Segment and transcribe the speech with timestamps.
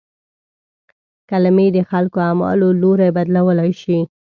[1.29, 3.99] کلمې د خلکو اعمالو لوری بدلولای شي.